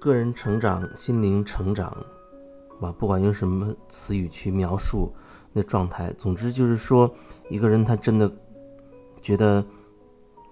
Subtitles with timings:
[0.00, 1.94] 个人成长、心灵成长，
[2.80, 5.12] 吧，不管用什么词语去描述
[5.52, 7.14] 那状态，总之就是说，
[7.50, 8.32] 一个人他真的
[9.20, 9.62] 觉得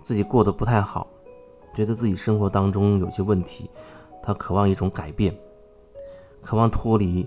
[0.03, 1.07] 自己过得不太好，
[1.75, 3.71] 觉得自己生活当中有些问题，
[4.23, 5.35] 他渴望一种改变，
[6.43, 7.27] 渴望脱离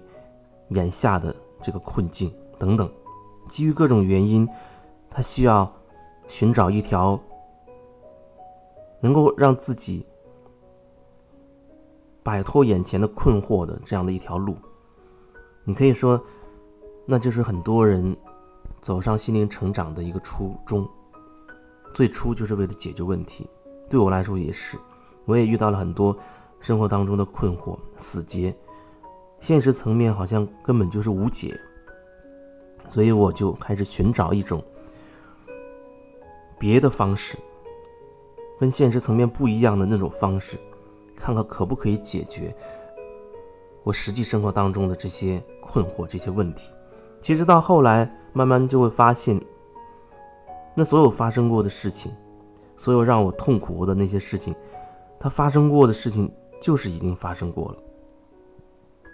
[0.69, 2.87] 眼下的这个困境等等，
[3.49, 4.47] 基于各种原因，
[5.09, 5.73] 他需要
[6.27, 7.19] 寻找一条
[8.99, 10.05] 能够让自己。
[12.23, 14.55] 摆脱眼前的困惑的这样的一条路，
[15.63, 16.23] 你可以说，
[17.05, 18.15] 那就是很多人
[18.79, 20.87] 走上心灵成长的一个初衷。
[21.93, 23.49] 最初就是为了解决问题，
[23.89, 24.77] 对我来说也是。
[25.25, 26.17] 我也遇到了很多
[26.59, 28.55] 生活当中的困惑、死结，
[29.39, 31.59] 现实层面好像根本就是无解，
[32.89, 34.63] 所以我就开始寻找一种
[36.57, 37.37] 别的方式，
[38.59, 40.57] 跟现实层面不一样的那种方式。
[41.21, 42.53] 看看可不可以解决
[43.83, 46.71] 我实际生活当中的这些困惑、这些问题。
[47.21, 49.39] 其实到后来，慢慢就会发现，
[50.75, 52.11] 那所有发生过的事情，
[52.75, 54.55] 所有让我痛苦的那些事情，
[55.19, 57.77] 它发生过的事情就是已经发生过了。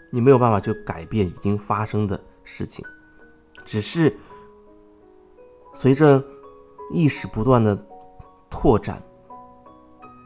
[0.09, 2.85] 你没有办法去改变已经发生的事情，
[3.65, 4.17] 只是
[5.73, 6.23] 随着
[6.93, 7.77] 意识不断的
[8.49, 9.03] 拓展，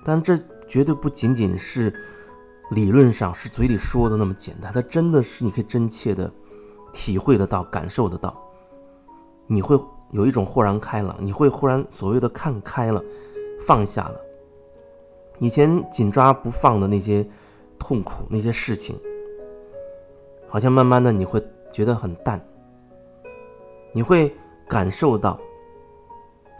[0.06, 0.40] 但这。
[0.72, 1.94] 绝对不仅仅是
[2.70, 6.32] 理论上是嘴里说的那么简单，它真的是你可以真切的
[6.94, 8.42] 体会得到、感受得到。
[9.48, 9.78] 你会
[10.12, 13.04] 有一种豁然开朗，你会忽然所谓的看开了、
[13.68, 14.16] 放下了。
[15.40, 17.28] 以前紧抓不放的那些
[17.78, 18.98] 痛苦、那些事情，
[20.48, 22.40] 好像慢慢的你会觉得很淡。
[23.92, 24.34] 你会
[24.70, 25.38] 感受到，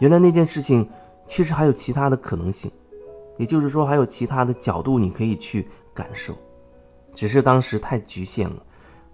[0.00, 0.86] 原来那件事情
[1.24, 2.70] 其实还有其他的可能性。
[3.42, 6.38] 也就是说，还有其他的角度你可以去感受，
[7.12, 8.64] 只是当时太局限了，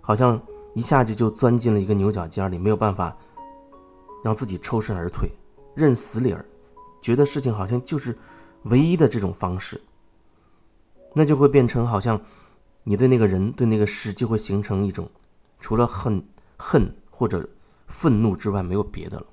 [0.03, 0.39] 好像
[0.75, 3.17] 一下子就钻进了一个牛角尖里，没有办法
[4.23, 5.31] 让自己抽身而退，
[5.75, 6.45] 认死理儿，
[7.01, 8.15] 觉得事情好像就是
[8.65, 9.81] 唯一的这种方式，
[11.15, 12.21] 那就会变成好像
[12.85, 15.09] 你对那个人、对那个事就会形成一种
[15.59, 16.23] 除了恨、
[16.59, 17.49] 恨或者
[17.87, 19.27] 愤怒之外没有别的了，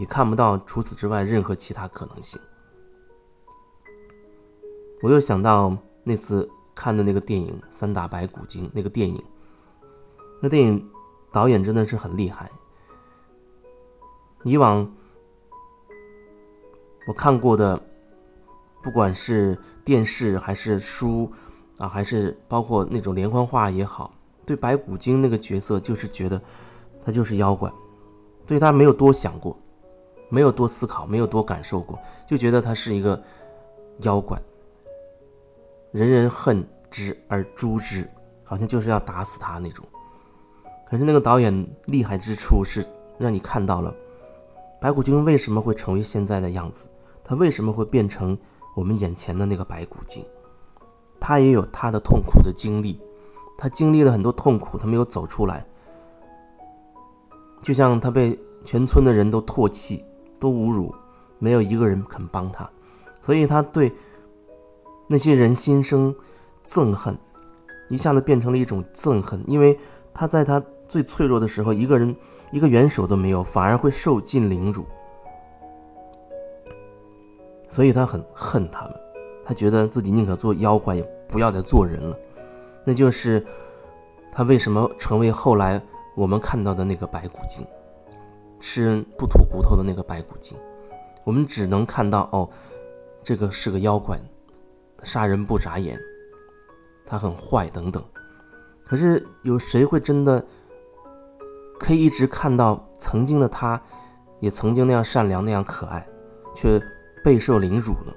[0.00, 2.40] 你看不到除此之外任何其他可能性。
[5.02, 9.22] 我又想到那次看的那个电影《三打白骨精》，那个电影，
[10.40, 10.90] 那电影
[11.32, 12.50] 导演真的是很厉害。
[14.44, 14.90] 以往
[17.06, 17.80] 我看过的，
[18.82, 21.30] 不管是电视还是书
[21.78, 24.12] 啊，还是包括那种连环画也好，
[24.44, 26.40] 对白骨精那个角色就是觉得
[27.02, 27.72] 他就是妖怪，
[28.46, 29.58] 对他没有多想过，
[30.28, 33.22] 没有多思考，没有多感受过，就觉得他是一个
[34.00, 34.40] 妖怪。
[35.92, 38.08] 人人恨之而诛之，
[38.44, 39.84] 好像就是要打死他那种。
[40.88, 42.84] 可是那个导演厉害之处是
[43.18, 43.94] 让你看到了
[44.80, 46.88] 白骨精为什么会成为现在的样子，
[47.24, 48.38] 他为什么会变成
[48.76, 50.24] 我们眼前的那个白骨精？
[51.18, 53.00] 他也有他的痛苦的经历，
[53.58, 55.66] 他经历了很多痛苦，他没有走出来。
[57.62, 60.04] 就像他被全村的人都唾弃、
[60.38, 60.94] 都侮辱，
[61.38, 62.68] 没有一个人肯帮他，
[63.22, 63.92] 所以他对。
[65.12, 66.14] 那些人心生
[66.64, 67.18] 憎恨，
[67.88, 69.76] 一下子变成了一种憎恨，因为
[70.14, 72.14] 他在他最脆弱的时候，一个人
[72.52, 74.84] 一个援手都没有，反而会受尽凌辱，
[77.68, 78.94] 所以他很恨他们，
[79.44, 82.16] 他觉得自己宁可做妖怪，也不要再做人了。
[82.84, 83.44] 那就是
[84.30, 85.82] 他为什么成为后来
[86.14, 87.66] 我们看到的那个白骨精，
[88.60, 90.56] 吃人不吐骨头的那个白骨精。
[91.24, 92.48] 我们只能看到哦，
[93.24, 94.16] 这个是个妖怪。
[95.02, 95.98] 杀人不眨眼，
[97.06, 98.02] 他很坏等等。
[98.84, 100.44] 可是有谁会真的
[101.78, 103.80] 可以一直看到曾经的他，
[104.40, 106.06] 也曾经那样善良、那样可爱，
[106.54, 106.80] 却
[107.24, 108.12] 备受凌辱呢？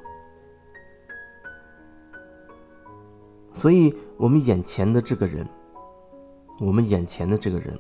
[3.54, 5.48] 所以，我们眼前的这个人，
[6.60, 7.80] 我们眼前的这个人，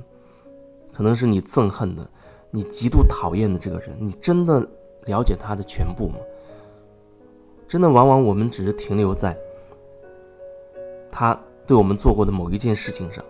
[0.94, 2.08] 可能是你憎恨的、
[2.52, 4.66] 你极度讨厌的这个人，你真的
[5.06, 6.16] 了解他的全部吗？
[7.74, 9.36] 真的，往往我们只是停留在
[11.12, 11.36] 他
[11.66, 13.26] 对我们做过的某一件事情上。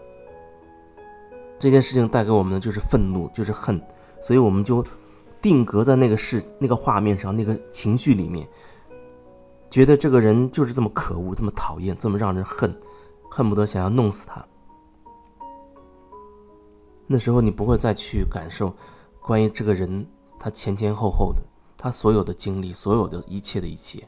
[1.58, 3.82] 这件事情带给我们的就是愤怒，就是恨，
[4.20, 4.86] 所以我们就
[5.42, 8.46] 定格在那个事、那个画面上、那个情绪里面，
[9.72, 12.78] 觉得这个人就是这么可恶、这么讨厌、这么让人恨，
[13.30, 14.46] 恨不得想要弄死他。
[17.08, 18.76] 那时候你不会再去感受
[19.22, 20.06] 关于这个人
[20.38, 21.42] 他前前后后的
[21.78, 24.06] 他所有的经历、所有的一切的一切。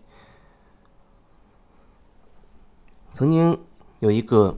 [3.16, 3.58] 曾经
[4.00, 4.54] 有一个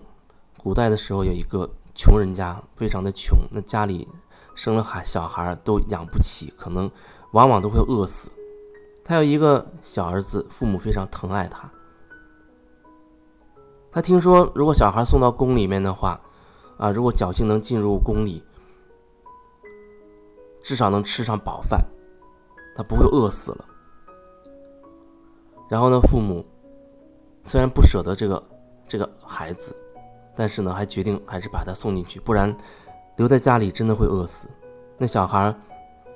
[0.57, 4.07] 古代的时候，有一个穷人家，非常的穷，那家里
[4.55, 6.89] 生了孩小孩都养不起，可能
[7.33, 8.31] 往往都会饿死。
[9.05, 11.71] 他有一个小儿子，父母非常疼爱他。
[13.91, 16.19] 他听说，如果小孩送到宫里面的话，
[16.79, 18.43] 啊，如果侥幸能进入宫里，
[20.63, 21.85] 至少能吃上饱饭，
[22.75, 23.65] 他不会饿死了。
[25.69, 26.43] 然后呢，父母
[27.47, 28.43] 虽然不舍得这个
[28.85, 29.73] 这个孩子，
[30.35, 32.55] 但是呢，还决定还是把他送进去，不然
[33.15, 34.49] 留在家里真的会饿死。
[34.97, 35.55] 那小孩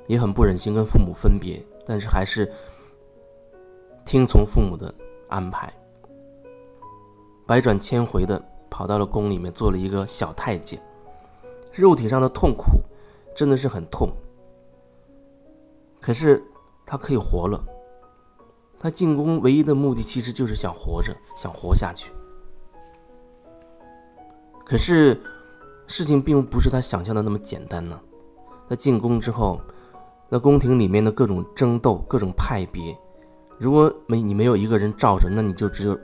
[0.07, 2.51] 也很不忍心跟父母分别，但是还是。
[4.03, 4.93] 听从父母的
[5.29, 5.71] 安排，
[7.45, 10.81] 百转千回的跑到了宫里面，做了一个小太监。
[11.71, 12.81] 肉体上的痛苦
[13.35, 14.11] 真的是很痛，
[16.01, 16.43] 可是
[16.83, 17.63] 他可以活了。
[18.83, 22.11] 他进宫唯一的目的其实就是想活着，想活下去。
[24.65, 25.15] 可是
[25.85, 27.99] 事情并不是他想象的那么简单呢。
[28.67, 29.61] 他进宫之后，
[30.29, 32.97] 那宫廷里面的各种争斗，各种派别。
[33.59, 35.95] 如果没你没有一个人罩着，那你就只有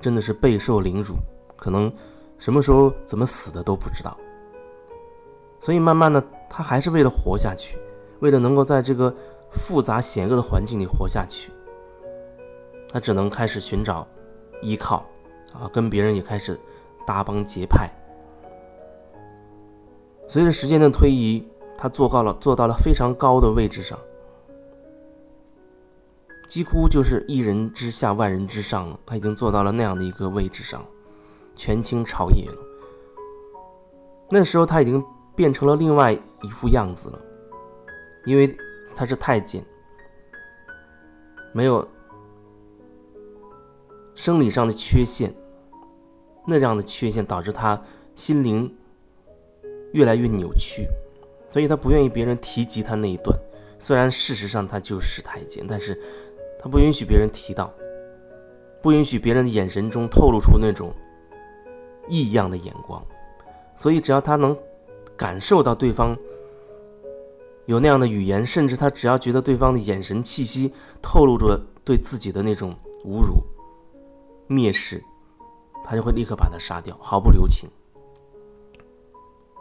[0.00, 1.16] 真的是备受凌辱，
[1.56, 1.92] 可能
[2.38, 4.16] 什么时候怎么死的都不知道。
[5.58, 7.76] 所以慢慢的，他还是为了活下去，
[8.20, 9.12] 为了能够在这个
[9.50, 11.50] 复杂险恶的环境里活下去，
[12.92, 14.06] 他只能开始寻找
[14.62, 15.06] 依靠，
[15.54, 16.58] 啊，跟别人也开始
[17.06, 17.88] 搭帮结派。
[20.28, 21.46] 随着时间的推移，
[21.78, 23.98] 他做到了做到了非常高的位置上。
[26.48, 28.98] 几乎就是一人之下，万人之上了。
[29.06, 30.84] 他已经做到了那样的一个位置上，
[31.54, 32.58] 权倾朝野了。
[34.28, 35.04] 那时候他已经
[35.36, 37.18] 变成了另外一副样子了，
[38.24, 38.52] 因为
[38.96, 39.64] 他是太监，
[41.52, 41.86] 没有
[44.20, 45.32] 生理上的缺陷，
[46.46, 47.82] 那样的缺陷导致他
[48.14, 48.70] 心灵
[49.92, 50.86] 越来越扭曲，
[51.48, 53.34] 所以他不愿意别人提及他那一段。
[53.78, 55.98] 虽然事实上他就是太监，但是。
[56.62, 57.72] 他不允许别人提到，
[58.82, 60.92] 不允许别人的眼神中透露出那种
[62.06, 63.02] 异样的眼光，
[63.74, 64.54] 所以只要他能
[65.16, 66.14] 感受到对方
[67.64, 70.70] 有那样的语言，甚至他只要觉得对方的眼神气息
[71.00, 72.76] 透露着对自己的那种
[73.06, 73.42] 侮辱、
[74.50, 75.00] 蔑视，
[75.84, 77.70] 他就会立刻把他杀掉，毫不留情。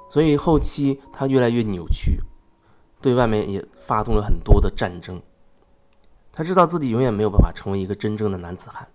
[0.09, 2.19] 所以后期他越来越扭曲，
[2.99, 5.21] 对外面也发动了很多的战争。
[6.33, 8.87] 他知道自己永远没有办法成为一个真正的男子汉，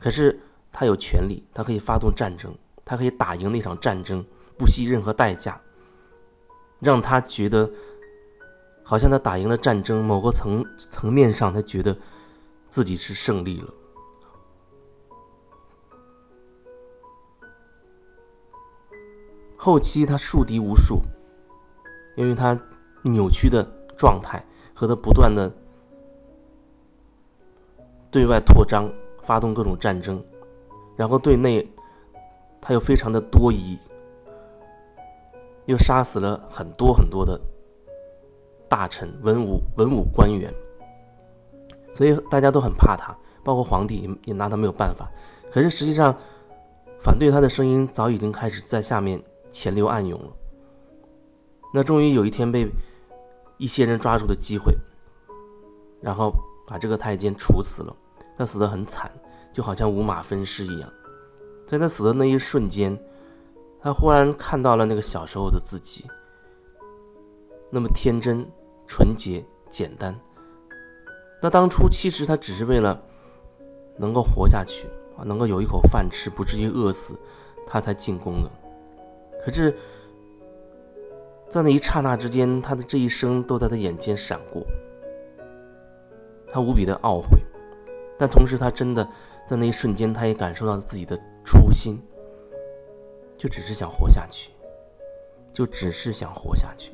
[0.00, 0.40] 可是
[0.72, 2.52] 他有权利，他可以发动战争，
[2.84, 4.24] 他可以打赢那场战争，
[4.58, 5.60] 不惜任何代价，
[6.80, 7.70] 让他觉得，
[8.82, 11.96] 好像他打赢了战争，某个层层面上，他觉得
[12.68, 13.72] 自己是胜利了。
[19.62, 21.02] 后期他树敌无数，
[22.16, 22.58] 因为他
[23.02, 23.62] 扭曲的
[23.94, 24.42] 状态
[24.72, 25.52] 和他不断的。
[28.10, 28.90] 对外扩张，
[29.22, 30.24] 发动各种战争，
[30.96, 31.70] 然后对内，
[32.58, 33.78] 他又非常的多疑，
[35.66, 37.38] 又杀死了很多很多的
[38.66, 40.50] 大臣、文武、文武官员，
[41.92, 45.06] 所以大家都很怕他，包括皇帝也拿他没有办法。
[45.52, 46.16] 可是实际上，
[46.98, 50.32] 反对他的声音早已经开始在下面潜流暗涌了。
[51.72, 52.68] 那终于有一天被
[53.58, 54.74] 一些人抓住的机会，
[56.00, 56.32] 然后。
[56.66, 57.96] 把这个太监处死了，
[58.36, 59.10] 他死得很惨，
[59.52, 60.88] 就好像五马分尸一样。
[61.66, 62.96] 在他死的那一瞬间，
[63.80, 66.08] 他忽然看到了那个小时候的自己，
[67.70, 68.48] 那么天真、
[68.86, 70.16] 纯洁、简单。
[71.42, 73.02] 那当初其实他只是为了
[73.96, 74.86] 能够活下去
[75.18, 77.18] 啊，能够有一口饭吃，不至于饿死，
[77.66, 78.50] 他才进宫的。
[79.44, 79.74] 可是，
[81.48, 84.64] 在那一刹那之间，他的这一生都在他眼前闪过。
[86.52, 87.38] 他无比的懊悔，
[88.18, 89.08] 但同时他真的
[89.46, 92.00] 在那一瞬间，他也感受到了自己的初心，
[93.38, 94.50] 就只是想活下去，
[95.52, 96.92] 就只是想活下去。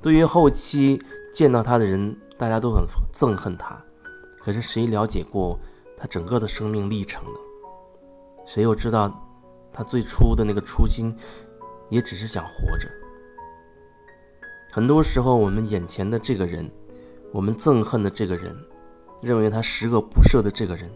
[0.00, 1.00] 对于后期
[1.32, 3.82] 见到他的人，大家都很憎恨他，
[4.38, 5.58] 可是谁了解过
[5.96, 7.38] 他整个的生命历程呢？
[8.46, 9.10] 谁又知道
[9.72, 11.14] 他最初的那个初心，
[11.94, 12.88] 也只是想活着。
[14.72, 16.68] 很多时候，我们眼前的这个人。
[17.32, 18.56] 我们憎恨的这个人，
[19.20, 20.88] 认为他十恶不赦的这个人，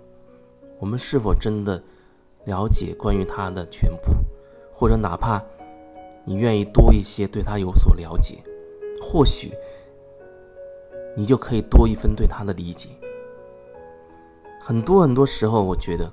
[0.78, 1.83] 我们是否真的
[2.45, 4.12] 了解关于他的全部？
[4.73, 5.43] 或者哪怕
[6.25, 8.38] 你愿意多一些对他有所了解，
[9.02, 9.52] 或许
[11.17, 12.90] 你就可以多一分对他的理解。
[14.61, 16.09] 很多很多时候，我觉得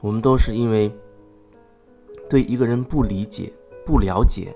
[0.00, 0.92] 我们都是因为
[2.30, 3.52] 对一个人不理解、
[3.88, 4.54] 不了解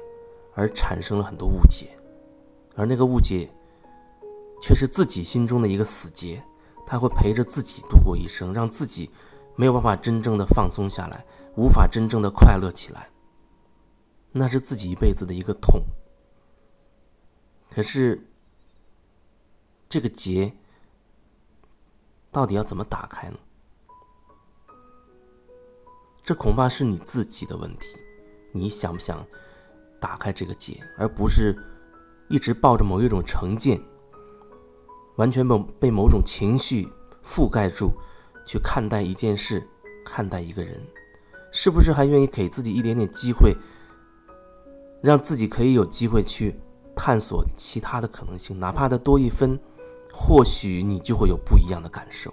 [0.55, 1.97] 而产生了很多误解，
[2.77, 3.51] 而那个误解
[4.61, 6.45] 却是自己心中的一个死结，
[6.87, 9.11] 他会陪着自己度过一生，让自己
[9.57, 11.25] 没有办法真正的放松下来，
[11.57, 13.09] 无法真正的快乐起来。
[14.33, 15.83] 那是自己一辈子的一个痛。
[17.71, 18.29] 可是，
[19.89, 20.55] 这个结
[22.31, 23.39] 到底要怎么打开呢？
[26.23, 28.02] 这恐怕是你自己的问题。
[28.53, 29.27] 你想不想
[29.99, 31.57] 打开这个结，而不是
[32.29, 33.81] 一直抱着某一种成见，
[35.17, 36.89] 完全被被某种情绪
[37.25, 37.93] 覆盖住，
[38.47, 39.67] 去看待一件事，
[40.05, 40.81] 看待一个人，
[41.51, 43.57] 是不是还愿意给自己一点点机会？
[45.03, 46.55] 让自己可以有机会去
[46.95, 49.59] 探索其他的可能性，哪怕它多一分，
[50.13, 52.33] 或许你就会有不一样的感受。